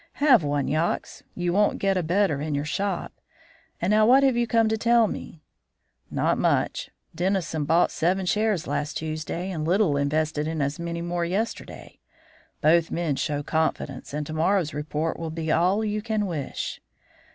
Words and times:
Have 0.13 0.43
one, 0.43 0.67
Yox; 0.67 1.21
you 1.35 1.53
won't 1.53 1.77
get 1.77 1.95
a 1.95 2.01
better 2.01 2.41
in 2.41 2.55
your 2.55 2.65
shop; 2.65 3.13
and 3.79 3.91
now, 3.91 4.03
what 4.03 4.23
have 4.23 4.35
you 4.35 4.47
come 4.47 4.67
to 4.67 4.75
tell 4.75 5.05
me?" 5.05 5.43
"Not 6.09 6.39
much. 6.39 6.89
Dennison 7.13 7.65
bought 7.65 7.91
seven 7.91 8.25
shares 8.25 8.65
last 8.65 8.97
Tuesday 8.97 9.51
and 9.51 9.63
Little 9.63 9.97
invested 9.97 10.47
in 10.47 10.59
as 10.59 10.79
many 10.79 11.03
more 11.03 11.23
yesterday. 11.23 11.99
Both 12.61 12.89
men 12.89 13.15
show 13.15 13.43
confidence, 13.43 14.11
and 14.11 14.25
to 14.25 14.33
morrow's 14.33 14.73
report 14.73 15.19
will 15.19 15.29
be 15.29 15.51
all 15.51 15.85
you 15.85 16.01
can 16.01 16.25
wish." 16.25 16.81